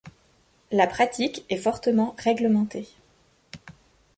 La 0.71 0.87
pratique 0.87 1.45
est 1.49 1.57
fortement 1.57 2.15
réglementée. 2.17 2.87